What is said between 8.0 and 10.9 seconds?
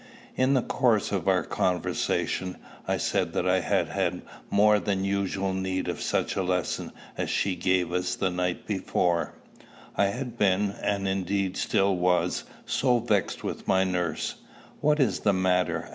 the night before, I had been,